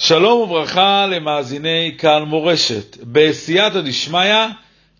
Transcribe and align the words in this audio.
שלום 0.00 0.40
וברכה 0.40 1.06
למאזיני 1.06 1.94
כאן 1.98 2.22
מורשת. 2.22 2.96
בסייעתא 3.02 3.80
דשמיא 3.80 4.46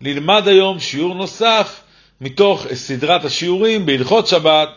נלמד 0.01 0.47
היום 0.47 0.79
שיעור 0.79 1.15
נוסף 1.15 1.81
מתוך 2.21 2.65
סדרת 2.73 3.25
השיעורים 3.25 3.85
בהלכות 3.85 4.27
שבת, 4.27 4.69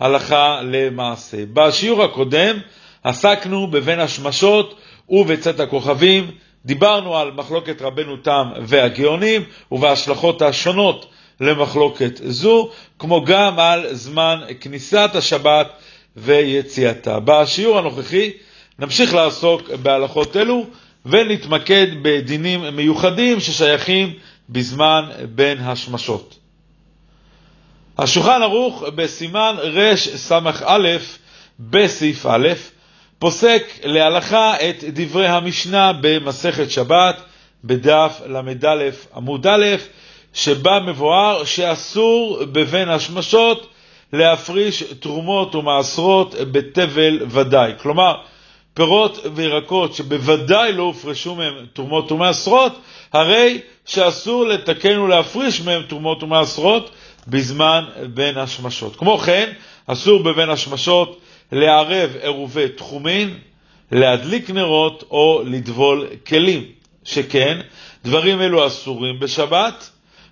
הלכה 0.00 0.60
למעשה. 0.62 1.36
בשיעור 1.52 2.02
הקודם 2.02 2.58
עסקנו 3.04 3.66
בבין 3.66 4.00
השמשות 4.00 4.74
ובצאת 5.08 5.60
הכוכבים, 5.60 6.30
דיברנו 6.64 7.16
על 7.16 7.30
מחלוקת 7.30 7.82
רבנו 7.82 8.16
תם 8.16 8.48
והגאונים 8.66 9.42
ובהשלכות 9.72 10.42
השונות 10.42 11.06
למחלוקת 11.40 12.20
זו, 12.24 12.70
כמו 12.98 13.24
גם 13.24 13.58
על 13.58 13.86
זמן 13.94 14.40
כניסת 14.60 15.10
השבת 15.14 15.68
ויציאתה. 16.16 17.20
בשיעור 17.20 17.78
הנוכחי 17.78 18.30
נמשיך 18.78 19.14
לעסוק 19.14 19.70
בהלכות 19.70 20.36
אלו 20.36 20.66
ונתמקד 21.06 21.86
בדינים 22.02 22.76
מיוחדים 22.76 23.40
ששייכים 23.40 24.12
בזמן 24.48 25.04
בין 25.34 25.58
השמשות. 25.58 26.38
השולחן 27.98 28.42
ערוך 28.42 28.82
בסימן 28.94 29.54
רס"א 29.58 30.38
בסעיף 31.60 32.26
א' 32.26 32.48
פוסק 33.18 33.62
להלכה 33.84 34.54
את 34.68 34.84
דברי 34.84 35.26
המשנה 35.26 35.92
במסכת 36.00 36.70
שבת 36.70 37.20
בדף 37.64 38.20
ל"א 38.26 38.90
עמוד 39.16 39.46
א', 39.46 39.66
שבה 40.34 40.80
מבואר 40.80 41.44
שאסור 41.44 42.44
בבין 42.44 42.88
השמשות 42.88 43.66
להפריש 44.12 44.82
תרומות 44.82 45.54
ומעשרות 45.54 46.34
בתבל 46.52 47.20
ודאי. 47.30 47.72
כלומר, 47.82 48.14
פירות 48.78 49.18
וירקות 49.34 49.94
שבוודאי 49.94 50.72
לא 50.72 50.82
הופרשו 50.82 51.34
מהם 51.34 51.54
תרומות 51.72 52.12
ומעשרות, 52.12 52.72
הרי 53.12 53.60
שאסור 53.86 54.44
לתקן 54.46 54.98
ולהפריש 54.98 55.60
מהם 55.60 55.82
תרומות 55.82 56.22
ומעשרות 56.22 56.90
בזמן 57.28 57.84
בין 58.14 58.38
השמשות. 58.38 58.96
כמו 58.96 59.18
כן, 59.18 59.52
אסור 59.86 60.22
בבין 60.22 60.50
השמשות 60.50 61.20
לערב 61.52 62.10
עירובי 62.22 62.68
תחומין, 62.68 63.34
להדליק 63.92 64.50
נרות 64.50 65.04
או 65.10 65.42
לטבול 65.46 66.06
כלים, 66.26 66.64
שכן 67.04 67.60
דברים 68.04 68.40
אלו 68.40 68.66
אסורים 68.66 69.20
בשבת, 69.20 69.90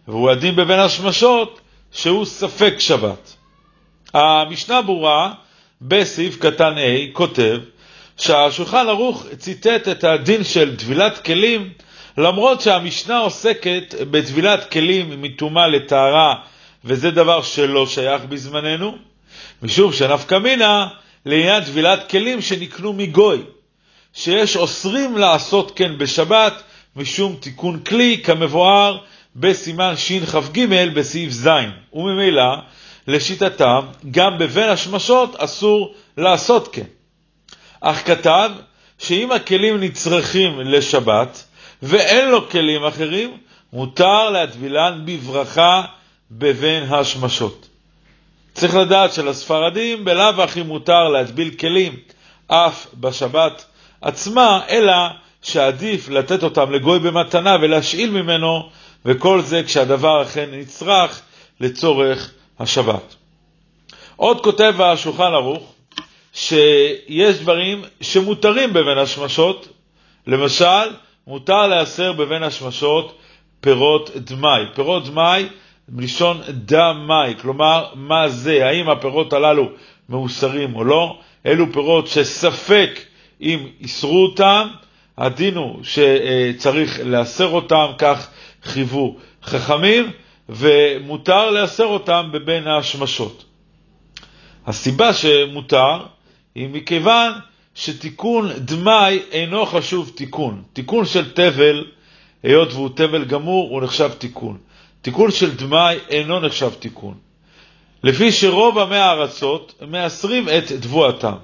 והוא 0.09 0.31
הדין 0.31 0.57
בבין 0.57 0.79
השמשות 0.79 1.61
שהוא 1.93 2.25
ספק 2.25 2.75
שבת. 2.79 3.35
המשנה 4.15 4.83
ברורה 4.83 5.33
בסעיף 5.83 6.37
קטן 6.39 6.75
A 6.77 7.13
כותב 7.13 7.59
שהשולחן 8.17 8.89
ערוך 8.89 9.27
ציטט 9.39 9.89
את 9.89 10.05
הדין 10.05 10.45
של 10.45 10.77
טבילת 10.77 11.25
כלים, 11.25 11.71
למרות 12.19 12.61
שהמשנה 12.61 13.19
עוסקת 13.19 13.95
בטבילת 14.11 14.71
כלים 14.71 15.23
מטומאה 15.23 15.67
לטהרה, 15.67 16.35
וזה 16.85 17.11
דבר 17.11 17.43
שלא 17.43 17.87
שייך 17.87 18.23
בזמננו, 18.25 18.97
משום 19.63 19.93
שנפקא 19.93 20.39
מינה 20.39 20.87
לעניין 21.27 21.65
טבילת 21.65 22.11
כלים 22.11 22.41
שנקנו 22.43 22.93
מגוי, 22.93 23.43
שיש 24.15 24.57
אוסרים 24.57 25.17
לעשות 25.17 25.73
כן 25.77 25.99
בשבת 25.99 26.63
משום 26.97 27.37
תיקון 27.41 27.81
כלי, 27.81 28.21
כמבואר 28.25 28.99
בסימן 29.37 29.97
שכ"ג 29.97 30.67
בסעיף 30.95 31.33
ז', 31.33 31.49
וממילא, 31.93 32.57
לשיטתם, 33.09 33.81
גם 34.11 34.39
בבין 34.39 34.69
השמשות 34.69 35.37
אסור 35.37 35.95
לעשות 36.17 36.69
כן. 36.73 36.96
אך 37.81 38.07
כתב 38.07 38.51
שאם 38.99 39.33
הכלים 39.33 39.81
נצרכים 39.81 40.61
לשבת 40.61 41.45
ואין 41.83 42.29
לו 42.29 42.49
כלים 42.51 42.85
אחרים, 42.85 43.37
מותר 43.73 44.31
להטבילן 44.31 45.03
בברכה 45.05 45.83
בבין 46.31 46.83
השמשות. 46.93 47.69
צריך 48.55 48.75
לדעת 48.75 49.13
שלספרדים 49.13 50.05
בלאו 50.05 50.43
הכי 50.43 50.63
מותר 50.63 51.09
להטביל 51.09 51.51
כלים 51.51 51.97
אף 52.47 52.87
בשבת 52.95 53.65
עצמה, 54.01 54.61
אלא 54.69 54.95
שעדיף 55.43 56.09
לתת 56.09 56.43
אותם 56.43 56.73
לגוי 56.73 56.99
במתנה 56.99 57.57
ולהשאיל 57.61 58.11
ממנו, 58.11 58.69
וכל 59.05 59.41
זה 59.43 59.63
כשהדבר 59.67 60.23
אכן 60.23 60.49
נצרך 60.53 61.21
לצורך 61.61 62.31
השבת. 62.59 63.15
עוד 64.17 64.41
כותב 64.45 64.75
השולחן 64.81 65.33
ערוך, 65.33 65.73
שיש 66.37 67.39
דברים 67.39 67.83
שמותרים 68.01 68.73
בבין 68.73 68.99
השמשות, 68.99 69.69
למשל, 70.27 70.89
מותר 71.27 71.67
להסר 71.67 72.13
בבין 72.13 72.43
השמשות 72.43 73.19
פירות 73.61 74.11
דמאי. 74.17 74.63
פירות 74.75 75.05
דמאי 75.09 75.49
מלשון 75.89 76.41
דמאי, 76.49 77.35
כלומר, 77.41 77.87
מה 77.95 78.29
זה, 78.29 78.67
האם 78.67 78.89
הפירות 78.89 79.33
הללו 79.33 79.69
מאוסרים 80.09 80.77
או 80.77 80.85
לא, 80.85 81.19
אלו 81.47 81.73
פירות 81.73 82.07
שספק 82.07 83.01
אם 83.41 83.67
איסרו 83.81 84.23
אותם, 84.23 84.69
הדין 85.19 85.57
הוא 85.57 85.79
שצריך 85.83 87.01
לאסר 87.05 87.49
אותם, 87.49 87.87
כך 87.99 88.29
חייבו 88.63 89.17
חכמים, 89.43 90.11
ומותר 90.49 91.51
לאסר 91.51 91.87
אותם 91.87 92.29
בבין 92.33 92.67
השמשות. 92.69 93.45
הסיבה 94.67 95.13
שמותר 95.15 95.99
היא 96.57 96.69
מכיוון 96.69 97.33
שתיקון 97.75 98.51
דמאי 98.59 99.23
אינו 99.33 99.67
חשוב 99.67 100.13
תיקון. 100.15 100.63
תיקון 100.73 101.07
של 101.07 101.33
תבל, 101.33 101.85
היות 102.43 102.73
והוא 102.73 102.89
תבל 102.95 103.25
גמור, 103.25 103.71
הוא 103.71 103.83
נחשב 103.83 104.11
תיקון. 104.19 104.59
תיקון 105.03 105.31
של 105.31 105.55
דמאי 105.55 105.99
אינו 106.09 106.41
נחשב 106.41 106.71
תיקון. 106.79 107.15
לפי 108.03 108.33
שרוב 108.33 108.79
עמי 108.79 108.97
הארצות 108.97 109.83
מאסרים 109.89 110.49
את 110.49 110.73
תבואתם. 110.73 111.35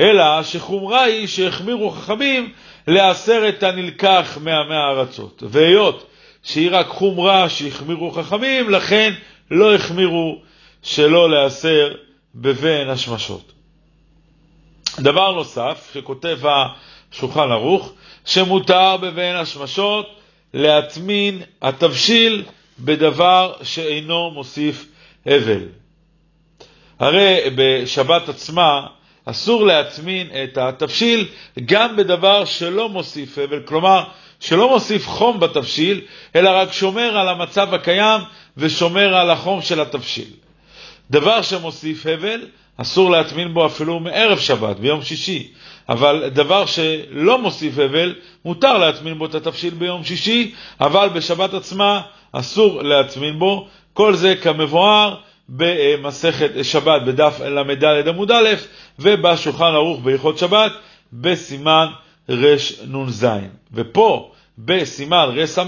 אלא 0.00 0.42
שחומרה 0.42 1.02
היא 1.02 1.26
שהחמירו 1.26 1.90
חכמים 1.90 2.52
לאסר 2.88 3.48
את 3.48 3.62
הנלקח 3.62 4.38
מעמי 4.40 4.74
הארצות. 4.74 5.42
והיות 5.46 6.06
שהיא 6.42 6.68
רק 6.72 6.86
חומרה 6.86 7.48
שהחמירו 7.48 8.10
חכמים, 8.10 8.70
לכן 8.70 9.12
לא 9.50 9.74
החמירו 9.74 10.38
שלא 10.82 11.30
לאסר 11.30 11.94
בבין 12.34 12.88
השמשות. 12.88 13.53
דבר 15.00 15.32
נוסף 15.32 15.90
שכותב 15.94 16.38
השולחן 17.12 17.52
ערוך, 17.52 17.92
שמותר 18.24 18.96
בבין 18.96 19.36
השמשות 19.36 20.06
להטמין 20.54 21.42
התבשיל 21.62 22.44
בדבר 22.78 23.52
שאינו 23.62 24.30
מוסיף 24.30 24.86
הבל. 25.26 25.62
הרי 26.98 27.40
בשבת 27.56 28.28
עצמה 28.28 28.86
אסור 29.24 29.66
להטמין 29.66 30.26
את 30.44 30.58
התבשיל 30.58 31.28
גם 31.64 31.96
בדבר 31.96 32.44
שלא 32.44 32.88
מוסיף 32.88 33.38
הבל, 33.38 33.62
כלומר 33.64 34.04
שלא 34.40 34.68
מוסיף 34.68 35.08
חום 35.08 35.40
בתבשיל, 35.40 36.00
אלא 36.36 36.50
רק 36.50 36.72
שומר 36.72 37.18
על 37.18 37.28
המצב 37.28 37.74
הקיים 37.74 38.20
ושומר 38.56 39.16
על 39.16 39.30
החום 39.30 39.62
של 39.62 39.80
התבשיל. 39.80 40.30
דבר 41.10 41.42
שמוסיף 41.42 42.06
הבל, 42.06 42.46
אסור 42.76 43.10
להטמין 43.10 43.54
בו 43.54 43.66
אפילו 43.66 44.00
מערב 44.00 44.38
שבת, 44.38 44.76
ביום 44.76 45.02
שישי. 45.02 45.48
אבל 45.88 46.28
דבר 46.32 46.66
שלא 46.66 47.38
מוסיף 47.38 47.78
הבל, 47.78 48.14
מותר 48.44 48.78
להטמין 48.78 49.18
בו 49.18 49.26
את 49.26 49.34
התבשיל 49.34 49.74
ביום 49.74 50.04
שישי, 50.04 50.54
אבל 50.80 51.08
בשבת 51.08 51.54
עצמה 51.54 52.00
אסור 52.32 52.82
להטמין 52.82 53.38
בו. 53.38 53.68
כל 53.92 54.14
זה 54.14 54.36
כמבואר 54.36 55.14
במסכת 55.48 56.50
שבת 56.62 57.02
בדף 57.02 57.40
ל"ד 57.40 58.08
עמוד 58.08 58.30
א', 58.30 58.48
ובשולחן 58.98 59.64
ערוך 59.74 60.00
בהלכות 60.00 60.38
שבת 60.38 60.72
בסימן 61.12 61.86
רנ"ז. 62.30 63.26
ופה 63.74 64.30
בסימן 64.58 65.28
רס"א 65.36 65.64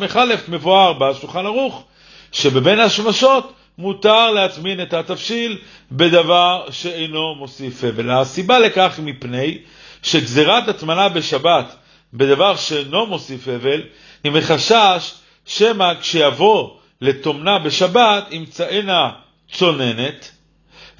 מבואר 0.48 0.92
בשולחן 0.92 1.46
ערוך 1.46 1.84
שבבין 2.32 2.80
השמשות 2.80 3.52
מותר 3.78 4.30
להטמין 4.30 4.82
את 4.82 4.94
התבשיל 4.94 5.58
בדבר 5.92 6.66
שאינו 6.70 7.34
מוסיף 7.34 7.84
הבל. 7.84 8.10
הסיבה 8.10 8.58
לכך 8.58 9.00
מפני 9.02 9.58
שגזירת 10.02 10.68
הטמנה 10.68 11.08
בשבת 11.08 11.76
בדבר 12.14 12.56
שאינו 12.56 13.06
מוסיף 13.06 13.48
הבל 13.48 13.82
היא 14.24 14.32
מחשש 14.32 15.14
שמא 15.46 15.92
כשיבוא 16.00 16.70
לטומנה 17.00 17.58
בשבת 17.58 18.26
ימצאנה 18.30 19.10
צוננת 19.52 20.30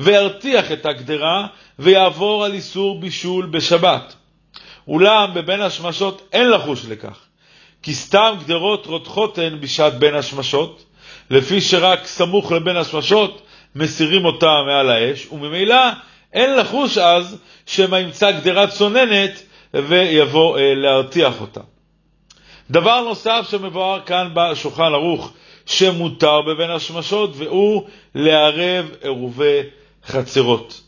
וירתיח 0.01 0.73
את 0.73 0.87
הגדרה 0.87 1.47
ויעבור 1.79 2.45
על 2.45 2.53
איסור 2.53 3.01
בישול 3.01 3.47
בשבת. 3.47 4.15
אולם 4.89 5.35
בבין 5.35 5.61
השמשות 5.61 6.29
אין 6.33 6.51
לחוש 6.51 6.85
לכך, 6.89 7.19
כי 7.83 7.95
סתם 7.95 8.35
גדרות 8.45 8.87
רותחות 8.87 9.39
הן 9.39 9.61
בשעת 9.61 9.99
בין 9.99 10.15
השמשות, 10.15 10.85
לפי 11.31 11.61
שרק 11.61 12.07
סמוך 12.07 12.53
לבין 12.53 12.77
השמשות 12.77 13.43
מסירים 13.75 14.25
אותה 14.25 14.63
מעל 14.67 14.91
האש, 14.91 15.27
וממילא 15.33 15.77
אין 16.33 16.57
לחוש 16.57 16.99
אז 16.99 17.39
שמא 17.67 17.97
ימצא 17.97 18.31
גדרה 18.31 18.67
צוננת 18.67 19.43
ויבוא 19.75 20.59
אה, 20.59 20.75
להרתיח 20.75 21.41
אותה. 21.41 21.61
דבר 22.71 23.01
נוסף 23.01 23.47
שמבואר 23.51 24.01
כאן 24.01 24.29
בשולחן 24.35 24.93
ערוך 24.95 25.33
שמותר 25.67 26.41
בבין 26.43 26.71
השמשות, 26.71 27.31
והוא 27.37 27.83
לערב 28.15 28.91
עירובי 29.03 29.61
חצרות. 30.07 30.81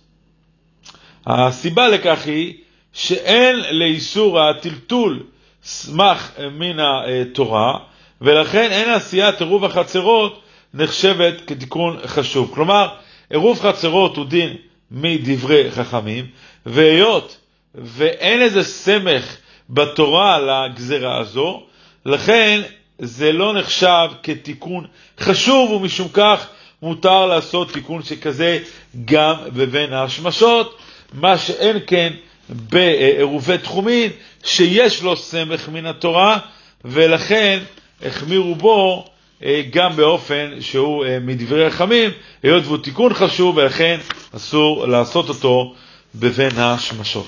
הסיבה 1.26 1.88
לכך 1.88 2.26
היא 2.26 2.54
שאין 2.92 3.56
לאיסור 3.70 4.40
הטלטול 4.40 5.22
סמך 5.62 6.30
מן 6.52 6.76
התורה, 6.80 7.78
ולכן 8.20 8.70
אין 8.70 8.90
עשיית 8.90 9.40
עירוב 9.40 9.64
החצרות 9.64 10.42
נחשבת 10.74 11.34
כתיקון 11.46 11.96
חשוב. 12.06 12.50
כלומר, 12.54 12.88
עירוב 13.30 13.60
חצרות 13.60 14.16
הוא 14.16 14.26
דין 14.26 14.56
מדברי 14.90 15.70
חכמים, 15.70 16.26
והיות 16.66 17.36
ואין 17.74 18.42
איזה 18.42 18.64
סמך 18.64 19.36
בתורה 19.70 20.38
לגזרה 20.38 21.20
הזו, 21.20 21.62
לכן 22.06 22.60
זה 22.98 23.32
לא 23.32 23.54
נחשב 23.54 24.08
כתיקון 24.22 24.86
חשוב, 25.20 25.70
ומשום 25.70 26.08
כך 26.12 26.46
מותר 26.82 27.26
לעשות 27.26 27.72
תיקון 27.72 28.02
שכזה 28.02 28.58
גם 29.04 29.34
בבין 29.46 29.92
ההשמשות, 29.92 30.78
מה 31.12 31.38
שאין 31.38 31.76
כן 31.86 32.12
בעירובי 32.48 33.58
תחומין, 33.58 34.10
שיש 34.44 35.02
לו 35.02 35.16
סמך 35.16 35.68
מן 35.68 35.86
התורה, 35.86 36.38
ולכן 36.84 37.58
החמירו 38.06 38.54
בו 38.54 39.04
אה, 39.44 39.62
גם 39.70 39.96
באופן 39.96 40.50
שהוא 40.60 41.04
אה, 41.04 41.18
מדברי 41.20 41.70
חכמים, 41.70 42.10
היות 42.42 42.64
והוא 42.66 42.78
תיקון 42.78 43.14
חשוב, 43.14 43.56
ולכן 43.56 44.00
אסור 44.36 44.86
לעשות 44.86 45.28
אותו 45.28 45.74
בבין 46.14 46.58
השמשות. 46.58 47.26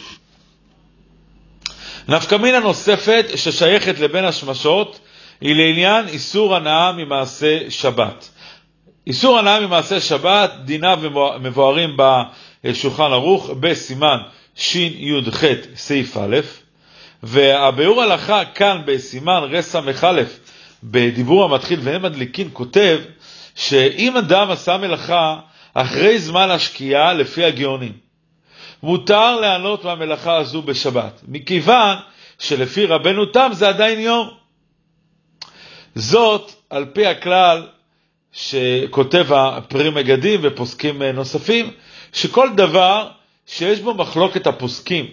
נפקא 2.09 2.35
מינה 2.35 2.61
נוספת 2.61 3.27
ששייכת 3.37 3.99
לבין 3.99 4.25
השמשות 4.25 5.01
היא 5.41 5.55
לעניין 5.55 6.09
איסור 6.09 6.57
הנאה 6.57 6.93
ממעשה 6.93 7.59
שבת. 7.71 8.29
איסור 9.07 9.39
הנאה 9.39 9.61
ממעשה 9.61 10.01
שבת, 10.01 10.53
דיניו 10.65 10.99
מבוארים 11.41 11.97
בשולחן 12.65 13.13
ערוך 13.13 13.51
בסימן 13.51 14.19
שי"ח 14.55 15.45
סעיף 15.77 16.17
א', 16.17 16.37
והביאור 17.23 18.03
הלכה 18.03 18.45
כאן 18.45 18.83
בסימן 18.85 19.41
רס"א 19.51 19.81
בדיבור 20.85 21.45
המתחיל 21.45 21.81
והם 21.83 22.03
מדליקין 22.03 22.49
כותב 22.53 22.99
שאם 23.55 24.17
אדם 24.17 24.51
עשה 24.51 24.77
מלאכה 24.77 25.41
אחרי 25.75 26.19
זמן 26.19 26.51
השקיעה 26.51 27.13
לפי 27.13 27.45
הגאונים, 27.45 27.93
מותר 28.83 29.41
לענות 29.41 29.85
מהמלאכה 29.85 30.37
הזו 30.37 30.63
בשבת, 30.63 31.21
מכיוון 31.29 31.97
שלפי 32.39 32.87
רבנו 32.87 33.27
תם 33.27 33.51
זה 33.53 33.69
עדיין 33.69 34.01
יום. 34.01 34.31
זאת 35.95 36.53
על 36.71 36.85
פי 36.93 37.07
הכלל 37.07 37.67
שכותב 38.33 39.33
הפרי 39.33 39.91
מגדים 39.91 40.41
ופוסקים 40.43 41.03
נוספים, 41.03 41.71
שכל 42.13 42.49
דבר 42.57 43.09
שיש 43.47 43.81
בו 43.81 43.95
מחלוקת 43.95 44.47
הפוסקים, 44.47 45.07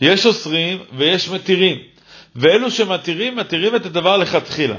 יש 0.00 0.26
אוסרים 0.26 0.78
ויש 0.96 1.28
מתירים, 1.28 1.78
ואלו 2.36 2.70
שמתירים, 2.70 3.36
מתירים 3.36 3.76
את 3.76 3.86
הדבר 3.86 4.16
לכתחילה. 4.16 4.76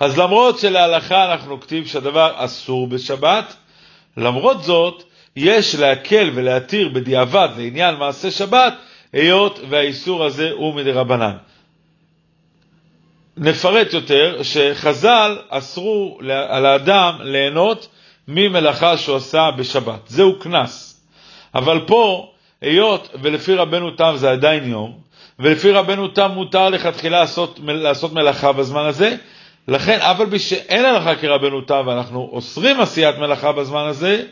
אז 0.00 0.18
למרות 0.18 0.58
שלהלכה 0.58 1.32
אנחנו 1.32 1.60
כתיב 1.60 1.86
שהדבר 1.86 2.32
אסור 2.36 2.86
בשבת, 2.86 3.56
למרות 4.16 4.62
זאת, 4.62 5.02
יש 5.36 5.74
להקל 5.74 6.30
ולהתיר 6.34 6.88
בדיעבד 6.88 7.48
לעניין 7.56 7.94
מעשה 7.94 8.30
שבת, 8.30 8.74
היות 9.12 9.60
והאיסור 9.68 10.24
הזה 10.24 10.50
הוא 10.50 10.74
מדרבנן. 10.74 11.36
נפרט 13.36 13.92
יותר 13.92 14.42
שחז"ל 14.42 15.38
אסרו 15.48 16.18
על 16.48 16.66
האדם 16.66 17.14
ליהנות 17.20 17.88
ממלאכה 18.28 18.96
שהוא 18.96 19.16
עשה 19.16 19.50
בשבת. 19.50 20.00
זהו 20.06 20.38
קנס. 20.38 21.00
אבל 21.54 21.80
פה, 21.86 22.32
היות 22.60 23.08
ולפי 23.22 23.54
רבנו 23.54 23.90
תם 23.90 24.12
זה 24.16 24.30
עדיין 24.30 24.70
יום, 24.70 24.98
ולפי 25.38 25.70
רבנו 25.70 26.08
תם 26.08 26.30
מותר 26.34 26.68
לכתחילה 26.68 27.20
לעשות, 27.20 27.60
לעשות 27.64 28.12
מלאכה 28.12 28.52
בזמן 28.52 28.84
הזה, 28.86 29.16
לכן 29.68 29.98
אף 30.00 30.20
על 30.20 30.30
פי 30.30 30.38
שאין 30.38 30.84
הלכה 30.84 31.14
כרבנו 31.14 31.60
תם 31.60 31.82
ואנחנו 31.86 32.28
אוסרים 32.32 32.80
עשיית 32.80 33.18
מלאכה 33.18 33.52
בזמן 33.52 33.84
הזה, 33.86 34.22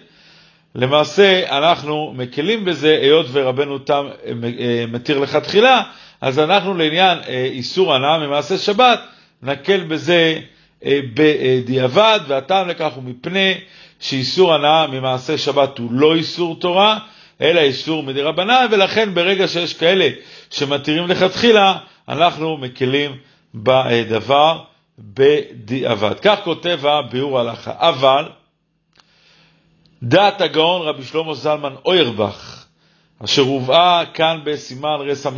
למעשה 0.74 1.58
אנחנו 1.58 2.12
מקלים 2.16 2.64
בזה, 2.64 2.98
היות 3.02 3.26
ורבנו 3.32 3.78
תם 3.78 4.06
אה, 4.26 4.32
אה, 4.60 4.84
מתיר 4.88 5.18
לכתחילה, 5.18 5.82
אז 6.20 6.38
אנחנו 6.38 6.74
לעניין 6.74 7.18
אה, 7.28 7.44
איסור 7.44 7.94
הנאה 7.94 8.18
ממעשה 8.18 8.58
שבת, 8.58 9.00
נקל 9.42 9.80
בזה 9.80 10.40
בדיעבד, 10.86 12.20
והטעם 12.26 12.68
לכך 12.68 12.92
הוא 12.94 13.02
מפני 13.04 13.54
שאיסור 14.00 14.54
הנאה 14.54 14.86
ממעשה 14.86 15.38
שבת 15.38 15.78
הוא 15.78 15.92
לא 15.92 16.14
איסור 16.14 16.60
תורה, 16.60 16.98
אלא 17.40 17.60
איסור 17.60 18.02
מדי 18.02 18.22
רבנן, 18.22 18.66
ולכן 18.70 19.14
ברגע 19.14 19.48
שיש 19.48 19.74
כאלה 19.74 20.08
שמתירים 20.50 21.06
לכתחילה, 21.06 21.78
אנחנו 22.08 22.56
מקלים 22.56 23.16
בדבר 23.54 24.60
בדיעבד. 24.98 26.14
כך 26.22 26.38
כותב 26.44 26.80
הביאור 26.86 27.38
ההלכה. 27.38 27.72
אבל 27.78 28.28
דעת 30.02 30.40
הגאון 30.40 30.82
רבי 30.88 31.04
שלמה 31.04 31.34
זלמן 31.34 31.74
אוירבך, 31.84 32.64
אשר 33.24 33.42
הובאה 33.42 34.04
כאן 34.14 34.40
בסימן 34.44 34.96
רס"א 35.00 35.30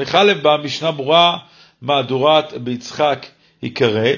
במשנה 0.43 0.91
ברורה 0.91 1.39
מהדורת 1.83 2.53
ביצחק 2.53 3.27
יקרא, 3.63 4.11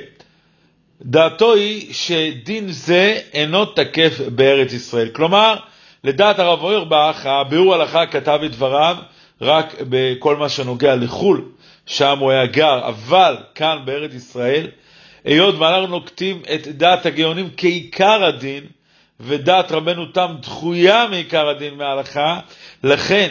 דעתו 1.03 1.55
היא 1.55 1.95
שדין 1.95 2.69
זה 2.69 3.21
אינו 3.33 3.65
תקף 3.65 4.21
בארץ 4.35 4.73
ישראל. 4.73 5.09
כלומר, 5.09 5.57
לדעת 6.05 6.39
הרב 6.39 6.63
אוירבך, 6.63 7.27
הביאור 7.27 7.75
הלכה 7.75 8.07
כתב 8.07 8.41
את 8.45 8.51
דבריו 8.51 8.97
רק 9.41 9.75
בכל 9.81 10.37
מה 10.37 10.49
שנוגע 10.49 10.97
לחו"ל, 10.97 11.45
שם 11.87 12.19
הוא 12.19 12.31
היה 12.31 12.47
גר, 12.47 12.89
אבל 12.89 13.37
כאן 13.55 13.79
בארץ 13.85 14.15
ישראל, 14.15 14.67
היות 15.25 15.55
ואנחנו 15.55 15.87
נוקטים 15.87 16.43
את 16.55 16.67
דעת 16.69 17.07
הגאונים 17.07 17.49
כעיקר 17.57 18.25
הדין, 18.25 18.65
ודעת 19.21 19.73
רבנו 19.73 20.07
תם 20.07 20.35
דחויה 20.41 21.07
מעיקר 21.11 21.49
הדין 21.49 21.75
מההלכה, 21.75 22.41
לכן 22.85 23.29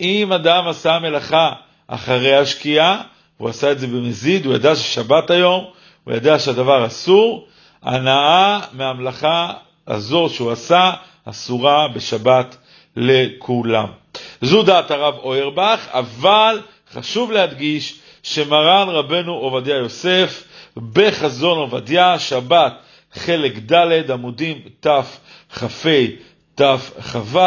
אם 0.00 0.32
אדם 0.32 0.68
עשה 0.68 0.98
מלאכה 0.98 1.52
אחרי 1.86 2.36
השקיעה, 2.36 3.02
הוא 3.36 3.48
עשה 3.48 3.72
את 3.72 3.78
זה 3.78 3.86
במזיד, 3.86 4.46
הוא 4.46 4.54
ידע 4.54 4.76
ששבת 4.76 5.30
היום, 5.30 5.64
הוא 6.04 6.14
ידע 6.14 6.38
שהדבר 6.38 6.86
אסור, 6.86 7.46
הנאה 7.82 8.60
מהמלאכה 8.72 9.52
הזו 9.86 10.28
שהוא 10.28 10.52
עשה 10.52 10.92
אסורה 11.28 11.88
בשבת 11.88 12.56
לכולם. 12.96 13.86
זו 14.42 14.62
דעת 14.62 14.90
הרב 14.90 15.14
אוירבך, 15.18 15.86
אבל 15.90 16.60
חשוב 16.92 17.32
להדגיש 17.32 17.98
שמרן 18.22 18.88
רבנו 18.88 19.34
עובדיה 19.34 19.76
יוסף 19.76 20.44
בחזון 20.76 21.58
עובדיה, 21.58 22.18
שבת 22.18 22.72
חלק 23.12 23.58
ד' 23.72 24.10
עמודים 24.10 24.58
תכ"ה 24.80 25.60
תכ"ו, 26.54 27.38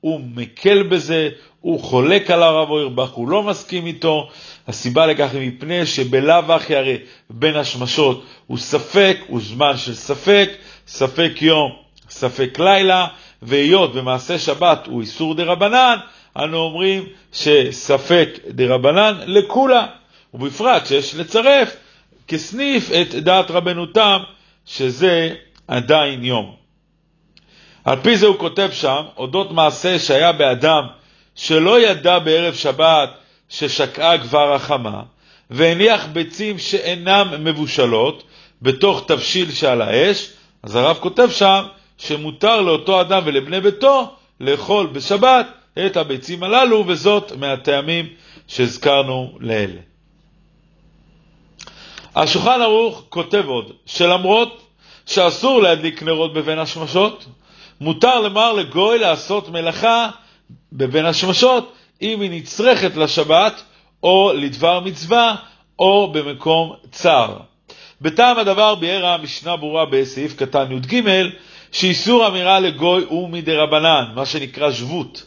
הוא 0.00 0.20
מקל 0.34 0.82
בזה, 0.82 1.28
הוא 1.60 1.80
חולק 1.80 2.30
על 2.30 2.42
הרב 2.42 2.70
אוירבך, 2.70 3.10
הוא 3.10 3.28
לא 3.28 3.42
מסכים 3.42 3.86
איתו. 3.86 4.28
הסיבה 4.68 5.06
לכך 5.06 5.34
היא 5.34 5.52
מפני 5.52 5.86
שבלאו 5.86 6.52
הכי 6.52 6.76
הרי 6.76 6.98
בין 7.30 7.56
השמשות 7.56 8.24
הוא 8.46 8.58
ספק, 8.58 9.18
הוא 9.26 9.40
זמן 9.40 9.76
של 9.76 9.94
ספק, 9.94 10.50
ספק 10.86 11.32
יום, 11.40 11.87
ספק 12.10 12.58
לילה, 12.58 13.06
והיות 13.42 13.94
במעשה 13.94 14.38
שבת 14.38 14.86
הוא 14.86 15.00
איסור 15.00 15.34
דה 15.34 15.44
רבנן, 15.44 15.96
אנו 16.36 16.58
אומרים 16.58 17.06
שספק 17.32 18.28
דה 18.48 18.74
רבנן 18.74 19.14
לכולה, 19.26 19.86
ובפרט 20.34 20.86
שיש 20.86 21.14
לצרף 21.14 21.76
כסניף 22.28 22.90
את 22.90 23.14
דעת 23.14 23.50
רבנו 23.50 23.86
תם, 23.86 24.18
שזה 24.66 25.34
עדיין 25.68 26.24
יום. 26.24 26.54
על 27.84 27.96
פי 28.02 28.16
זה 28.16 28.26
הוא 28.26 28.38
כותב 28.38 28.68
שם, 28.72 29.02
אודות 29.16 29.50
מעשה 29.52 29.98
שהיה 29.98 30.32
באדם 30.32 30.86
שלא 31.34 31.80
ידע 31.80 32.18
בערב 32.18 32.54
שבת 32.54 33.10
ששקעה 33.48 34.18
כבר 34.18 34.54
החמה, 34.54 35.02
והניח 35.50 36.06
ביצים 36.06 36.58
שאינם 36.58 37.44
מבושלות 37.44 38.22
בתוך 38.62 39.04
תבשיל 39.06 39.50
שעל 39.50 39.82
האש, 39.82 40.30
אז 40.62 40.76
הרב 40.76 40.96
כותב 41.00 41.28
שם 41.30 41.62
שמותר 41.98 42.60
לאותו 42.60 43.00
אדם 43.00 43.22
ולבני 43.24 43.60
ביתו 43.60 44.14
לאכול 44.40 44.86
בשבת 44.86 45.46
את 45.86 45.96
הביצים 45.96 46.42
הללו, 46.42 46.84
וזאת 46.86 47.32
מהטעמים 47.32 48.06
שהזכרנו 48.48 49.32
לאלה. 49.40 49.80
השולחן 52.14 52.60
ערוך 52.62 53.04
כותב 53.08 53.44
עוד, 53.46 53.72
שלמרות 53.86 54.62
שאסור 55.06 55.62
להדליק 55.62 56.02
נרות 56.02 56.32
בבין 56.32 56.58
השמשות, 56.58 57.26
מותר 57.80 58.20
למר 58.20 58.52
לגוי 58.52 58.98
לעשות 58.98 59.48
מלאכה 59.48 60.10
בבין 60.72 61.06
השמשות, 61.06 61.72
אם 62.02 62.20
היא 62.20 62.30
נצרכת 62.30 62.96
לשבת, 62.96 63.62
או 64.02 64.32
לדבר 64.34 64.80
מצווה, 64.80 65.36
או 65.78 66.12
במקום 66.12 66.74
צר. 66.90 67.36
בטעם 68.00 68.38
הדבר 68.38 68.74
ביארה 68.74 69.14
המשנה 69.14 69.56
ברורה 69.56 69.86
בסעיף 69.86 70.36
קטן 70.36 70.72
י"ג, 70.72 71.02
שאיסור 71.72 72.26
אמירה 72.26 72.60
לגוי 72.60 73.04
הוא 73.08 73.28
מדרבנן, 73.28 74.04
מה 74.14 74.26
שנקרא 74.26 74.72
שבות. 74.72 75.22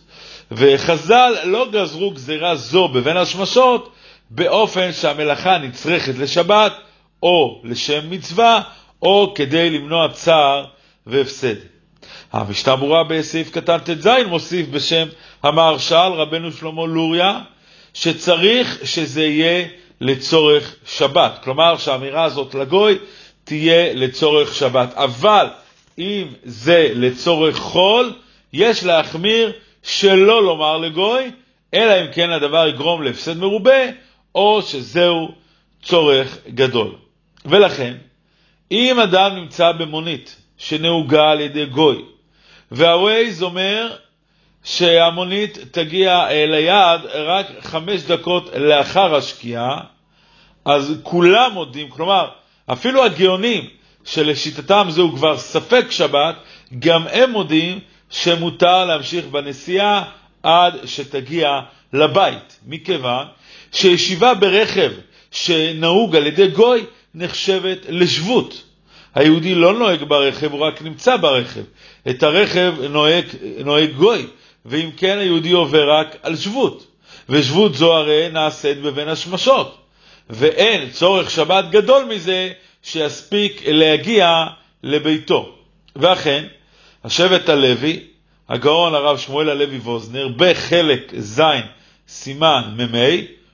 וחז"ל 0.51 1.33
לא 1.43 1.67
גזרו 1.71 2.12
גזירה 2.12 2.55
זו 2.55 2.88
בבין 2.88 3.17
השמשות 3.17 3.91
באופן 4.29 4.91
שהמלאכה 4.91 5.57
נצרכת 5.57 6.17
לשבת 6.17 6.74
או 7.24 7.62
לשם 7.63 8.10
מצווה 8.10 8.62
או 9.01 9.33
כדי 9.36 9.69
למנוע 9.69 10.10
צער 10.10 10.65
והפסד. 11.07 11.55
המשנה 12.33 12.75
ברורה 12.75 13.03
בסעיף 13.03 13.51
קטן 13.51 13.77
ט"ז 13.77 14.07
מוסיף 14.27 14.67
בשם 14.67 15.07
המהרש"ל 15.43 16.12
רבנו 16.15 16.51
שלמה 16.51 16.86
לוריה 16.86 17.39
שצריך 17.93 18.79
שזה 18.83 19.24
יהיה 19.24 19.65
לצורך 20.01 20.75
שבת. 20.86 21.39
כלומר 21.43 21.77
שהאמירה 21.77 22.24
הזאת 22.24 22.55
לגוי 22.55 22.98
תהיה 23.43 23.93
לצורך 23.93 24.55
שבת. 24.55 24.93
אבל 24.93 25.48
אם 26.00 26.27
זה 26.43 26.91
לצורך 26.95 27.57
חול, 27.57 28.13
יש 28.53 28.83
להחמיר 28.83 29.51
שלא 29.83 30.43
לומר 30.43 30.77
לגוי, 30.77 31.31
אלא 31.74 32.01
אם 32.01 32.12
כן 32.13 32.29
הדבר 32.29 32.67
יגרום 32.67 33.03
להפסד 33.03 33.38
מרובה, 33.38 33.81
או 34.36 34.62
שזהו 34.62 35.31
צורך 35.83 36.38
גדול. 36.48 36.95
ולכן, 37.45 37.93
אם 38.71 39.00
אדם 39.00 39.36
נמצא 39.36 39.71
במונית 39.71 40.36
שנהוגה 40.57 41.31
על 41.31 41.39
ידי 41.39 41.65
גוי, 41.65 42.05
והווייז 42.71 43.43
אומר 43.43 43.95
שהמונית 44.63 45.57
תגיע 45.71 46.27
ליעד 46.48 47.05
רק 47.05 47.48
חמש 47.62 48.01
דקות 48.01 48.50
לאחר 48.55 49.15
השקיעה, 49.15 49.79
אז 50.65 51.00
כולם 51.03 51.51
מודים, 51.53 51.89
כלומר, 51.89 52.29
אפילו 52.71 53.03
הגאונים 53.03 53.69
שלשיטתם 54.05 54.88
זהו 54.89 55.15
כבר 55.15 55.38
ספק 55.38 55.86
שבת, 55.89 56.36
גם 56.79 57.08
הם 57.08 57.31
מודים 57.31 57.79
שמותר 58.10 58.86
להמשיך 58.86 59.25
בנסיעה 59.25 60.03
עד 60.43 60.74
שתגיע 60.86 61.60
לבית, 61.93 62.60
מכיוון 62.67 63.25
שישיבה 63.72 64.34
ברכב 64.34 64.91
שנהוג 65.31 66.15
על 66.15 66.27
ידי 66.27 66.48
גוי 66.48 66.86
נחשבת 67.15 67.77
לשבות. 67.89 68.63
היהודי 69.15 69.55
לא 69.55 69.74
נוהג 69.74 70.03
ברכב, 70.03 70.51
הוא 70.51 70.60
רק 70.60 70.81
נמצא 70.81 71.17
ברכב. 71.17 71.62
את 72.10 72.24
הרכב 72.24 72.74
נוהג, 72.89 73.25
נוהג 73.65 73.91
גוי, 73.91 74.27
ואם 74.65 74.89
כן 74.98 75.17
היהודי 75.17 75.51
עובר 75.51 75.91
רק 75.91 76.15
על 76.24 76.36
שבות. 76.36 76.88
ושבות 77.29 77.75
זו 77.75 77.93
הרי 77.93 78.29
נעשית 78.29 78.81
בבין 78.81 79.08
השמשות. 79.08 79.77
ואין 80.29 80.89
צורך 80.89 81.31
שבת 81.31 81.65
גדול 81.70 82.03
מזה 82.03 82.51
שיספיק 82.83 83.61
להגיע 83.67 84.45
לביתו. 84.83 85.55
ואכן, 85.95 86.45
השבט 87.03 87.50
הלוי, 87.50 88.00
הגאון 88.50 88.95
הרב 88.95 89.17
שמואל 89.17 89.50
הלוי 89.50 89.77
ווזנר, 89.77 90.27
בחלק 90.27 91.13
ז' 91.19 91.41
סימן 92.07 92.61
מ"ה, 92.77 93.09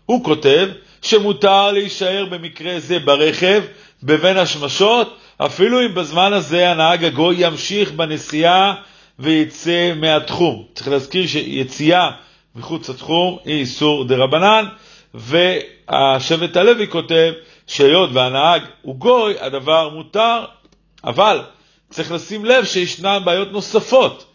הוא 0.06 0.24
כותב 0.24 0.70
שמותר 1.02 1.72
להישאר 1.72 2.26
במקרה 2.26 2.80
זה 2.80 3.00
ברכב 3.00 3.64
בבין 4.04 4.38
השמשות, 4.38 5.18
אפילו 5.38 5.86
אם 5.86 5.96
בזמן 5.96 6.34
הזה 6.34 6.70
הנהג 6.70 7.04
הגוי 7.04 7.36
ימשיך 7.40 7.92
בנסיעה 7.92 8.76
ויצא 9.20 9.94
מהתחום. 9.96 10.64
צריך 10.74 10.88
להזכיר 10.88 11.28
שיציאה 11.28 12.12
מחוץ 12.56 12.90
לתחום 12.90 13.38
היא 13.46 13.60
איסור 13.60 14.04
דה 14.04 14.16
רבנן, 14.16 14.66
והשבט 15.14 16.58
הלוי 16.58 16.88
כותב 16.88 17.34
שהיות 17.68 18.10
והנהג 18.14 18.62
הוא 18.82 18.96
גוי, 18.96 19.34
הדבר 19.40 19.90
מותר, 19.90 20.46
אבל 21.04 21.42
צריך 21.90 22.12
לשים 22.12 22.46
לב 22.46 22.66
שישנן 22.66 23.22
בעיות 23.26 23.52
נוספות 23.52 24.26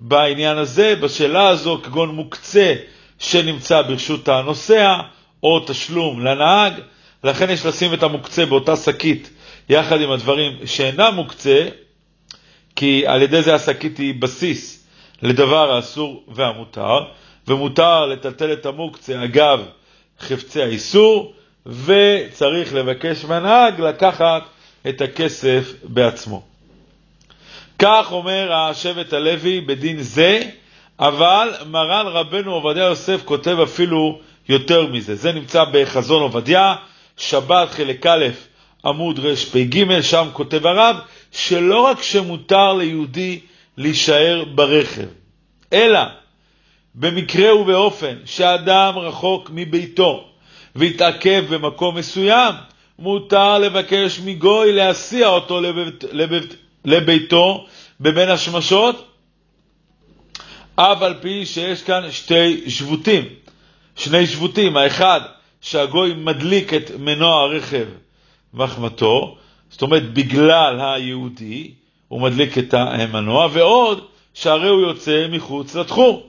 בעניין 0.00 0.58
הזה, 0.58 0.96
בשאלה 0.96 1.48
הזו, 1.48 1.80
כגון 1.82 2.08
מוקצה 2.08 2.74
שנמצא 3.18 3.82
ברשות 3.82 4.28
הנוסע, 4.28 4.96
או 5.42 5.60
תשלום 5.66 6.20
לנהג, 6.24 6.72
לכן 7.24 7.50
יש 7.50 7.66
לשים 7.66 7.94
את 7.94 8.02
המוקצה 8.02 8.46
באותה 8.46 8.76
שקית 8.76 9.30
יחד 9.68 10.00
עם 10.00 10.10
הדברים 10.10 10.66
שאינם 10.66 11.14
מוקצה, 11.14 11.68
כי 12.76 13.06
על 13.06 13.22
ידי 13.22 13.42
זה 13.42 13.54
השקית 13.54 13.98
היא 13.98 14.14
בסיס 14.20 14.88
לדבר 15.22 15.72
האסור 15.72 16.24
והמותר, 16.28 16.98
ומותר 17.48 18.06
לטלטל 18.06 18.52
את 18.52 18.66
המוקצה 18.66 19.24
אגב 19.24 19.60
חפצי 20.20 20.62
האיסור, 20.62 21.34
וצריך 21.68 22.74
לבקש 22.74 23.24
מהנהג 23.24 23.80
לקחת 23.80 24.42
את 24.88 25.00
הכסף 25.00 25.72
בעצמו. 25.82 26.42
כך 27.78 28.06
אומר 28.12 28.52
השבט 28.52 29.12
הלוי 29.12 29.60
בדין 29.60 30.02
זה, 30.02 30.42
אבל 30.98 31.54
מרן 31.66 32.06
רבנו 32.06 32.54
עובדיה 32.54 32.84
יוסף 32.84 33.20
כותב 33.24 33.60
אפילו 33.62 34.20
יותר 34.48 34.86
מזה. 34.86 35.14
זה 35.14 35.32
נמצא 35.32 35.64
בחזון 35.72 36.22
עובדיה, 36.22 36.74
שבת 37.16 37.70
חלק 37.70 38.06
א', 38.06 38.26
עמוד 38.84 39.18
רפ"ג, 39.18 40.00
שם 40.00 40.28
כותב 40.32 40.66
הרב, 40.66 40.96
שלא 41.32 41.80
רק 41.80 42.02
שמותר 42.02 42.72
ליהודי 42.72 43.40
להישאר 43.76 44.44
ברכב, 44.54 45.06
אלא 45.72 46.00
במקרה 46.94 47.54
ובאופן 47.54 48.14
שאדם 48.24 48.98
רחוק 48.98 49.50
מביתו 49.54 50.28
והתעכב 50.76 51.44
במקום 51.50 51.96
מסוים, 51.96 52.54
מותר 52.98 53.58
לבקש 53.58 54.20
מגוי 54.24 54.72
להסיע 54.72 55.28
אותו 55.28 55.60
לבית, 55.60 56.04
לבית, 56.12 56.56
לביתו 56.84 57.66
בבין 58.00 58.28
השמשות, 58.28 59.08
אף 60.76 61.02
על 61.02 61.14
פי 61.20 61.46
שיש 61.46 61.82
כאן 61.82 62.10
שתי 62.10 62.70
שבותים, 62.70 63.24
שני 63.96 64.26
שבותים, 64.26 64.76
האחד 64.76 65.20
שהגוי 65.60 66.14
מדליק 66.14 66.74
את 66.74 66.90
מנוע 66.98 67.42
הרכב 67.42 67.86
מחמתו, 68.54 69.36
זאת 69.70 69.82
אומרת 69.82 70.12
בגלל 70.12 70.80
היהודי 70.80 71.70
הוא 72.08 72.20
מדליק 72.20 72.58
את 72.58 72.74
המנוע, 72.74 73.48
ועוד 73.52 74.06
שהרי 74.34 74.68
הוא 74.68 74.80
יוצא 74.80 75.26
מחוץ 75.30 75.74
לתחום. 75.74 76.20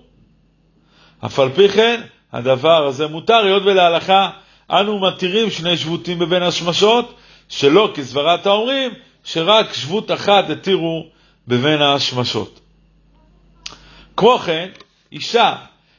אף 1.25 1.39
על 1.39 1.49
פי 1.49 1.69
כן, 1.69 2.01
הדבר 2.33 2.87
הזה 2.87 3.07
מותר, 3.07 3.35
היות 3.35 3.63
ולהלכה 3.65 4.29
אנו 4.71 4.99
מתירים 4.99 5.49
שני 5.49 5.77
שבותים 5.77 6.19
בבין 6.19 6.43
השמשות, 6.43 7.13
שלא 7.49 7.91
כסברת 7.95 8.45
האומרים, 8.45 8.91
שרק 9.23 9.73
שבות 9.73 10.11
אחת 10.11 10.49
התירו 10.49 11.05
בבין 11.47 11.81
השמשות. 11.81 12.59
כמו 14.17 14.39
כן, 14.39 14.69
אישה 15.11 15.55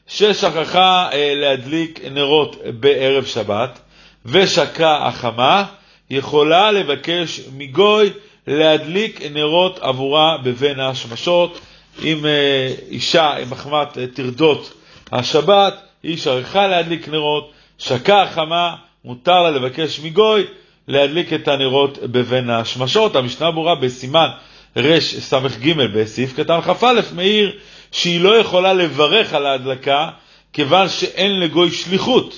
ששכחה 0.07 1.09
אה, 1.13 1.33
להדליק 1.35 2.01
נרות 2.11 2.57
בערב 2.81 3.25
שבת 3.25 3.79
ושקעה 4.25 5.09
החמה, 5.09 5.65
יכולה 6.11 6.73
לבקש 6.73 7.41
מגוי 7.57 8.11
להדליק 8.47 9.23
נרות 9.31 9.79
עבורה 9.79 10.39
בבין 10.39 10.81
השמשות. 10.81 11.61
אם 12.05 12.27
אה, 12.27 12.75
אישה 12.91 13.37
עם 13.37 13.53
החמת 13.53 13.99
אה, 13.99 14.07
טרדות 14.15 14.73
השבת, 15.13 15.90
היא 16.03 16.17
שכחה 16.17 16.67
להדליק 16.67 17.09
נרות, 17.09 17.53
שקעה 17.79 18.23
החמה, 18.23 18.77
מותר 19.05 19.43
לה 19.43 19.51
לבקש 19.51 20.01
מגוי 20.01 20.45
להדליק 20.89 21.33
את 21.33 21.49
הנרות 21.49 21.99
בבין 21.99 22.51
השמשות. 22.51 23.17
המשנה 23.17 23.51
ברורה 23.51 23.75
בסימן 23.75 24.29
רס"ג 24.77 25.73
בסעיף 25.95 26.41
קטן 26.41 26.61
כ"א 26.61 27.01
מעיר 27.15 27.59
שהיא 27.93 28.21
לא 28.21 28.39
יכולה 28.39 28.73
לברך 28.73 29.35
על 29.35 29.47
ההדלקה 29.47 30.11
כיוון 30.53 30.89
שאין 30.89 31.41
לגוי 31.41 31.71
שליחות, 31.71 32.35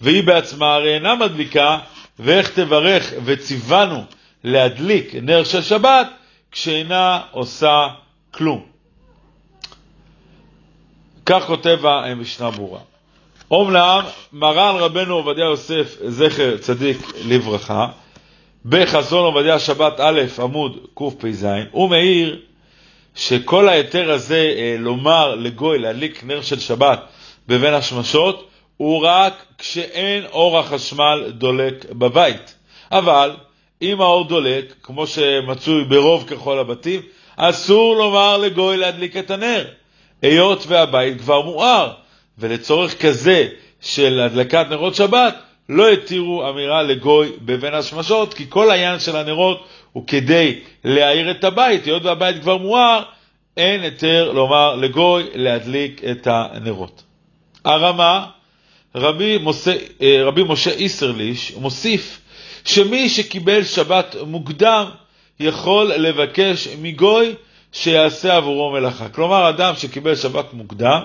והיא 0.00 0.22
בעצמה 0.24 0.74
הרי 0.74 0.94
אינה 0.94 1.14
מדליקה, 1.14 1.78
ואיך 2.18 2.50
תברך 2.50 3.12
וציוונו 3.24 4.04
להדליק 4.44 5.14
נר 5.22 5.44
של 5.44 5.62
שבת 5.62 6.08
כשאינה 6.52 7.20
עושה 7.30 7.88
כלום. 8.30 8.66
כך 11.26 11.44
כותב 11.46 11.86
המשנה 11.86 12.50
ברורה. 12.50 12.80
אומנם 13.50 14.04
מרן 14.32 14.76
רבנו 14.78 15.14
עובדיה 15.14 15.44
יוסף, 15.44 15.96
זכר 16.06 16.56
צדיק 16.56 16.98
לברכה, 17.24 17.86
בחזון 18.64 19.24
עובדיה 19.24 19.58
שבת 19.58 20.00
א' 20.00 20.20
עמוד 20.42 20.78
קפ"ז, 20.94 21.46
הוא 21.70 21.90
מעיר 21.90 22.40
שכל 23.14 23.68
ההיתר 23.68 24.10
הזה 24.10 24.54
אה, 24.56 24.76
לומר 24.78 25.34
לגוי 25.34 25.78
להדליק 25.78 26.24
נר 26.24 26.42
של 26.42 26.60
שבת 26.60 27.00
בבין 27.48 27.74
השמשות 27.74 28.48
הוא 28.76 29.06
רק 29.06 29.44
כשאין 29.58 30.24
אור 30.26 30.58
החשמל 30.58 31.24
דולק 31.28 31.86
בבית. 31.90 32.54
אבל 32.92 33.36
אם 33.82 34.00
האור 34.00 34.24
דולק, 34.24 34.74
כמו 34.82 35.06
שמצוי 35.06 35.84
ברוב 35.84 36.24
ככל 36.28 36.58
הבתים, 36.58 37.00
אסור 37.36 37.96
לומר 37.96 38.36
לגוי 38.36 38.76
להדליק 38.76 39.16
את 39.16 39.30
הנר, 39.30 39.64
היות 40.22 40.64
והבית 40.66 41.20
כבר 41.20 41.42
מואר, 41.42 41.92
ולצורך 42.38 43.02
כזה 43.02 43.48
של 43.80 44.20
הדלקת 44.20 44.66
נרות 44.70 44.94
שבת, 44.94 45.34
לא 45.68 45.88
התירו 45.92 46.48
אמירה 46.48 46.82
לגוי 46.82 47.32
בבין 47.40 47.74
השמשות, 47.74 48.34
כי 48.34 48.44
כל 48.48 48.70
העניין 48.70 49.00
של 49.00 49.16
הנרות 49.16 49.66
הוא 49.92 50.06
כדי 50.06 50.58
להאיר 50.84 51.30
את 51.30 51.44
הבית, 51.44 51.84
היות 51.84 52.04
והבית 52.04 52.42
כבר 52.42 52.56
מואר, 52.56 53.02
אין 53.56 53.80
היתר 53.82 54.32
לומר 54.32 54.76
לגוי 54.76 55.22
להדליק 55.34 56.04
את 56.10 56.28
הנרות. 56.30 57.02
הרמה, 57.64 58.26
רבי, 58.94 59.38
מוסה, 59.38 59.74
אה, 60.02 60.24
רבי 60.24 60.42
משה 60.48 60.70
איסרליש 60.70 61.52
מוסיף 61.56 62.20
שמי 62.64 63.08
שקיבל 63.08 63.64
שבת 63.64 64.16
מוקדם 64.26 64.84
יכול 65.40 65.86
לבקש 65.86 66.68
מגוי 66.82 67.34
שיעשה 67.72 68.36
עבורו 68.36 68.72
מלאכה. 68.72 69.08
כלומר, 69.08 69.48
אדם 69.48 69.74
שקיבל 69.76 70.16
שבת 70.16 70.52
מוקדם, 70.52 71.00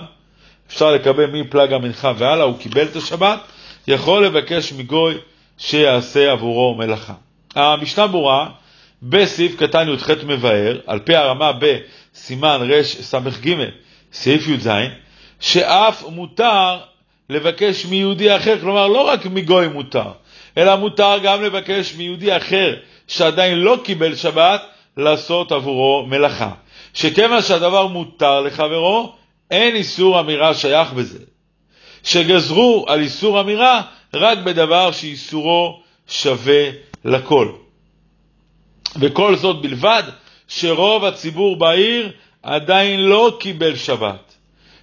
אפשר 0.72 0.90
לקבל 0.90 1.26
מפלג 1.26 1.72
המנחה 1.72 2.12
והלאה, 2.18 2.44
הוא 2.44 2.58
קיבל 2.58 2.82
את 2.82 2.96
השבת, 2.96 3.40
יכול 3.86 4.26
לבקש 4.26 4.72
מגוי 4.72 5.14
שיעשה 5.58 6.32
עבורו 6.32 6.74
מלאכה. 6.74 7.12
המשנה 7.54 8.06
ברורה 8.06 8.48
בסעיף 9.02 9.56
קטן 9.56 9.88
י"ח 9.88 10.10
מבאר, 10.26 10.78
על 10.86 10.98
פי 10.98 11.16
הרמה 11.16 11.52
בסימן 11.52 12.70
רס"ג, 12.70 13.54
סעיף 14.12 14.48
י"ז, 14.48 14.68
שאף 15.40 16.04
מותר 16.08 16.78
לבקש 17.30 17.86
מיהודי 17.86 18.36
אחר, 18.36 18.60
כלומר 18.60 18.86
לא 18.88 19.00
רק 19.00 19.26
מגוי 19.26 19.68
מותר, 19.68 20.10
אלא 20.58 20.76
מותר 20.76 21.18
גם 21.22 21.42
לבקש 21.42 21.94
מיהודי 21.94 22.36
אחר 22.36 22.74
שעדיין 23.08 23.58
לא 23.58 23.78
קיבל 23.84 24.14
שבת, 24.14 24.62
לעשות 24.96 25.52
עבורו 25.52 26.06
מלאכה. 26.06 26.50
שכיוון 26.94 27.42
שהדבר 27.42 27.86
מותר 27.86 28.40
לחברו, 28.40 29.12
אין 29.52 29.76
איסור 29.76 30.20
אמירה 30.20 30.54
שייך 30.54 30.92
בזה. 30.92 31.18
שגזרו 32.02 32.84
על 32.88 33.00
איסור 33.00 33.40
אמירה 33.40 33.82
רק 34.14 34.38
בדבר 34.38 34.92
שאיסורו 34.92 35.80
שווה 36.08 36.64
לכל. 37.04 37.52
וכל 39.00 39.36
זאת 39.36 39.62
בלבד 39.62 40.02
שרוב 40.48 41.04
הציבור 41.04 41.56
בעיר 41.58 42.12
עדיין 42.42 43.00
לא 43.00 43.36
קיבל 43.40 43.76
שבת. 43.76 44.34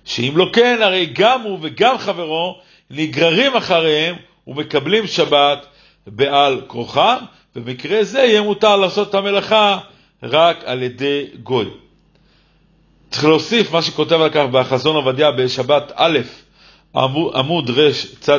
שאם 0.06 0.34
לא 0.36 0.46
כן, 0.54 0.80
הרי 0.82 1.06
גם 1.06 1.42
הוא 1.42 1.60
וגם 1.62 1.98
חברו 1.98 2.62
נגררים 2.90 3.56
אחריהם 3.56 4.16
ומקבלים 4.48 5.08
שבת 5.08 5.66
בעל 6.08 6.62
כורחם, 6.68 7.18
במקרה 7.56 8.04
זה 8.04 8.20
יהיה 8.20 8.42
מותר 8.42 8.76
לעשות 8.76 9.10
את 9.10 9.16
המלאכה 9.16 9.80
רק 10.24 10.64
על 10.66 10.84
ידי 10.84 11.26
גוי. 11.44 11.66
צריך 13.10 13.24
להוסיף 13.26 13.72
מה 13.72 13.82
שכותב 13.82 14.22
על 14.22 14.30
כך 14.30 14.46
בחזון 14.52 14.96
עובדיה 14.96 15.32
בשבת 15.32 15.92
א', 15.96 16.20
עמוד 17.34 17.70
רצ"ה, 17.70 18.38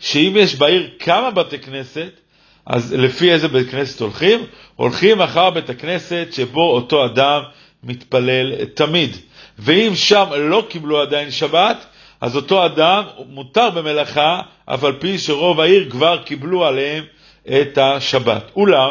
שאם 0.00 0.32
יש 0.36 0.54
בעיר 0.54 0.90
כמה 0.98 1.30
בתי 1.30 1.58
כנסת, 1.58 2.10
אז 2.66 2.92
לפי 2.92 3.32
איזה 3.32 3.48
בית 3.48 3.70
כנסת 3.70 4.00
הולכים? 4.00 4.40
הולכים 4.76 5.20
אחר 5.20 5.50
בית 5.50 5.70
הכנסת 5.70 6.28
שבו 6.32 6.70
אותו 6.74 7.04
אדם 7.04 7.42
מתפלל 7.84 8.64
תמיד. 8.64 9.16
ואם 9.58 9.92
שם 9.94 10.24
לא 10.36 10.64
קיבלו 10.68 11.00
עדיין 11.00 11.30
שבת, 11.30 11.86
אז 12.20 12.36
אותו 12.36 12.66
אדם 12.66 13.02
מותר 13.28 13.70
במלאכה, 13.70 14.40
אף 14.66 14.84
על 14.84 14.92
פי 14.92 15.18
שרוב 15.18 15.60
העיר 15.60 15.90
כבר 15.90 16.18
קיבלו 16.24 16.64
עליהם 16.66 17.04
את 17.48 17.78
השבת. 17.78 18.50
אולם, 18.56 18.90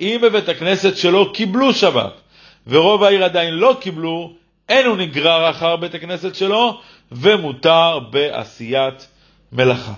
אם 0.00 0.18
בבית 0.22 0.48
הכנסת 0.48 0.96
שלו 0.96 1.32
קיבלו 1.32 1.72
שבת, 1.72 2.12
ורוב 2.66 3.04
העיר 3.04 3.24
עדיין 3.24 3.54
לא 3.54 3.76
קיבלו, 3.80 4.32
אין 4.68 4.86
הוא 4.86 4.96
נגרר 4.96 5.50
אחר 5.50 5.76
בית 5.76 5.94
הכנסת 5.94 6.34
שלו, 6.34 6.80
ומותר 7.12 7.98
בעשיית 8.10 9.08
מלאכה. 9.52 9.94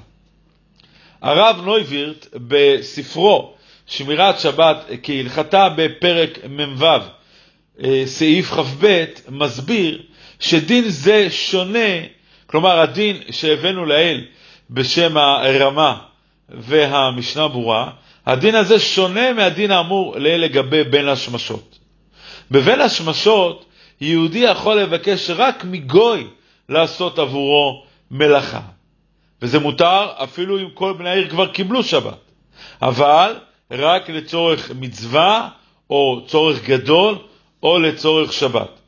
הרב 1.22 1.60
נויבירט 1.64 2.26
בספרו 2.34 3.54
שמירת 3.86 4.40
שבת 4.40 4.76
כהלכתה 5.02 5.68
בפרק 5.76 6.38
מ"ו 6.48 6.84
אה, 7.84 8.02
סעיף 8.06 8.50
כ"ב 8.52 9.04
מסביר 9.28 10.02
שדין 10.40 10.84
זה 10.88 11.26
שונה, 11.30 11.88
כלומר 12.46 12.80
הדין 12.80 13.16
שהבאנו 13.30 13.84
לעיל 13.84 14.24
בשם 14.70 15.16
הרמה 15.16 15.98
והמשנה 16.48 17.48
ברורה, 17.48 17.90
הדין 18.26 18.54
הזה 18.54 18.80
שונה 18.80 19.32
מהדין 19.32 19.70
האמור 19.70 20.14
לעיל 20.18 20.40
לגבי 20.40 20.84
בין 20.84 21.08
השמשות. 21.08 21.78
בבין 22.52 22.80
השמשות 22.80 23.64
יהודי 24.00 24.38
יכול 24.38 24.76
לבקש 24.80 25.30
רק 25.30 25.64
מגוי 25.64 26.26
לעשות 26.68 27.18
עבורו 27.18 27.84
מלאכה. 28.10 28.60
וזה 29.42 29.58
מותר 29.58 30.06
אפילו 30.16 30.58
אם 30.58 30.68
כל 30.74 30.92
בני 30.92 31.10
העיר 31.10 31.28
כבר 31.28 31.46
קיבלו 31.46 31.82
שבת. 31.82 32.18
אבל 32.82 33.36
רק 33.70 34.10
לצורך 34.10 34.70
מצווה 34.74 35.48
או 35.90 36.20
צורך 36.26 36.64
גדול 36.64 37.18
או 37.62 37.78
לצורך 37.78 38.32
שבת. 38.32 38.80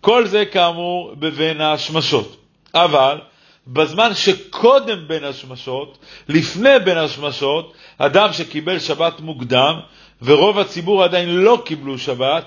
כל 0.00 0.26
זה 0.26 0.44
כאמור 0.44 1.14
בבין 1.18 1.60
השמשות. 1.60 2.36
אבל 2.74 3.18
בזמן 3.66 4.14
שקודם 4.14 5.08
בין 5.08 5.24
השמשות, 5.24 5.98
לפני 6.28 6.78
בין 6.84 6.98
השמשות, 6.98 7.72
אדם 7.98 8.32
שקיבל 8.32 8.78
שבת 8.78 9.20
מוקדם 9.20 9.74
ורוב 10.22 10.58
הציבור 10.58 11.04
עדיין 11.04 11.28
לא 11.28 11.62
קיבלו 11.64 11.98
שבת, 11.98 12.44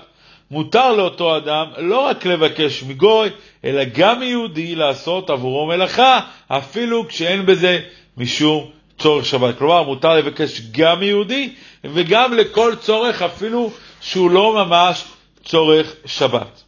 מותר 0.50 0.92
לאותו 0.92 1.36
אדם 1.36 1.66
לא 1.78 2.00
רק 2.00 2.26
לבקש 2.26 2.82
מגוי, 2.82 3.28
אלא 3.64 3.82
גם 3.84 4.20
מיהודי 4.20 4.74
לעשות 4.74 5.30
עבורו 5.30 5.66
מלאכה, 5.66 6.20
אפילו 6.48 7.08
כשאין 7.08 7.46
בזה 7.46 7.80
משום 8.16 8.70
צורך 8.98 9.26
שבת. 9.26 9.58
כלומר, 9.58 9.82
מותר 9.82 10.14
לבקש 10.14 10.60
גם 10.70 11.00
מיהודי 11.00 11.52
וגם 11.84 12.34
לכל 12.34 12.74
צורך, 12.80 13.22
אפילו 13.22 13.70
שהוא 14.00 14.30
לא 14.30 14.64
ממש 14.64 15.04
צורך 15.44 15.94
שבת. 16.06 16.62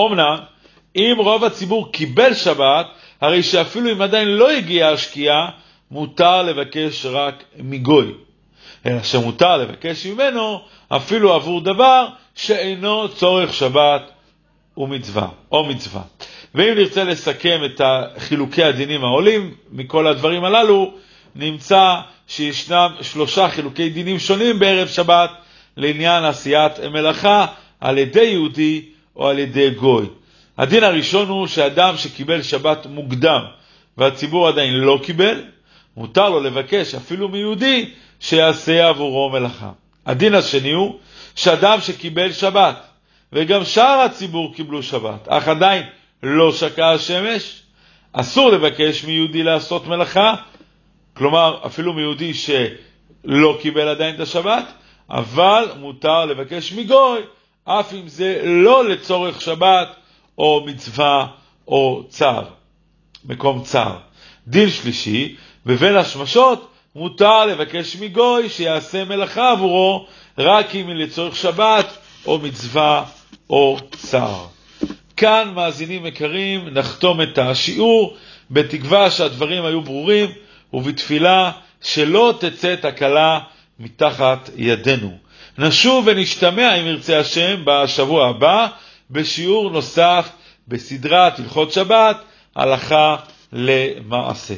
אמנם, 0.00 0.36
אם 0.96 1.14
רוב 1.18 1.44
הציבור 1.44 1.92
קיבל 1.92 2.34
שבת, 2.34 2.86
הרי 3.20 3.42
שאפילו 3.42 3.92
אם 3.92 4.02
עדיין 4.02 4.28
לא 4.28 4.50
הגיעה 4.50 4.92
השקיעה, 4.92 5.50
מותר 5.90 6.42
לבקש 6.42 7.06
רק 7.06 7.44
מגוי. 7.58 8.25
אלא 8.86 9.02
שמותר 9.02 9.56
לבקש 9.56 10.06
ממנו 10.06 10.60
אפילו 10.88 11.34
עבור 11.34 11.60
דבר 11.60 12.06
שאינו 12.34 13.08
צורך 13.08 13.54
שבת 13.54 14.10
ומצווה, 14.76 15.28
או 15.52 15.64
מצווה. 15.64 16.02
ואם 16.54 16.74
נרצה 16.74 17.04
לסכם 17.04 17.60
את 17.64 17.80
חילוקי 18.18 18.64
הדינים 18.64 19.04
העולים 19.04 19.54
מכל 19.72 20.06
הדברים 20.06 20.44
הללו, 20.44 20.92
נמצא 21.34 21.94
שישנם 22.28 22.90
שלושה 23.00 23.48
חילוקי 23.48 23.88
דינים 23.88 24.18
שונים 24.18 24.58
בערב 24.58 24.88
שבת 24.88 25.30
לעניין 25.76 26.24
עשיית 26.24 26.80
מלאכה 26.80 27.46
על 27.80 27.98
ידי 27.98 28.24
יהודי 28.24 28.84
או 29.16 29.28
על 29.28 29.38
ידי 29.38 29.70
גוי. 29.70 30.06
הדין 30.58 30.84
הראשון 30.84 31.28
הוא 31.28 31.46
שאדם 31.46 31.96
שקיבל 31.96 32.42
שבת 32.42 32.86
מוקדם 32.86 33.40
והציבור 33.98 34.48
עדיין 34.48 34.74
לא 34.74 35.00
קיבל, 35.02 35.42
מותר 35.96 36.28
לו 36.28 36.40
לבקש 36.40 36.94
אפילו 36.94 37.28
מיהודי 37.28 37.90
שיעשה 38.20 38.88
עבורו 38.88 39.30
מלאכה. 39.30 39.70
הדין 40.06 40.34
השני 40.34 40.72
הוא 40.72 40.98
שאדם 41.34 41.80
שקיבל 41.80 42.32
שבת, 42.32 42.76
וגם 43.32 43.64
שאר 43.64 44.00
הציבור 44.04 44.54
קיבלו 44.54 44.82
שבת, 44.82 45.28
אך 45.28 45.48
עדיין 45.48 45.82
לא 46.22 46.52
שקעה 46.52 46.92
השמש, 46.92 47.62
אסור 48.12 48.50
לבקש 48.50 49.04
מיהודי 49.04 49.42
לעשות 49.42 49.86
מלאכה, 49.86 50.34
כלומר 51.14 51.58
אפילו 51.66 51.92
מיהודי 51.92 52.34
שלא 52.34 53.58
קיבל 53.60 53.88
עדיין 53.88 54.14
את 54.14 54.20
השבת, 54.20 54.72
אבל 55.10 55.64
מותר 55.80 56.24
לבקש 56.24 56.72
מגוי, 56.72 57.20
אף 57.64 57.92
אם 57.92 58.08
זה 58.08 58.40
לא 58.44 58.88
לצורך 58.88 59.40
שבת 59.40 59.88
או 60.38 60.64
מצווה 60.66 61.26
או 61.68 62.04
צער, 62.08 62.44
מקום 63.24 63.62
צער. 63.62 63.96
דין 64.46 64.70
שלישי, 64.70 65.36
בבין 65.66 65.96
השמשות 65.96 66.72
מותר 66.96 67.46
לבקש 67.46 67.96
מגוי 67.96 68.48
שיעשה 68.48 69.04
מלאכה 69.04 69.50
עבורו 69.50 70.06
רק 70.38 70.74
אם 70.74 70.88
היא 70.88 70.96
לצורך 70.96 71.36
שבת 71.36 71.96
או 72.26 72.38
מצווה 72.38 73.04
או 73.50 73.78
צער. 73.90 74.46
כאן, 75.16 75.52
מאזינים 75.54 76.06
יקרים, 76.06 76.68
נחתום 76.68 77.20
את 77.22 77.38
השיעור 77.38 78.16
בתקווה 78.50 79.10
שהדברים 79.10 79.64
היו 79.64 79.80
ברורים 79.80 80.30
ובתפילה 80.72 81.50
שלא 81.82 82.34
תצא 82.40 82.74
תקלה 82.74 83.40
מתחת 83.78 84.50
ידינו. 84.56 85.18
נשוב 85.58 86.04
ונשתמע, 86.06 86.74
אם 86.74 86.86
ירצה 86.86 87.18
השם, 87.18 87.62
בשבוע 87.64 88.28
הבא 88.28 88.66
בשיעור 89.10 89.70
נוסף 89.70 90.28
בסדרת 90.68 91.38
הלכות 91.38 91.72
שבת, 91.72 92.16
הלכה 92.56 93.16
למעשה. 93.52 94.54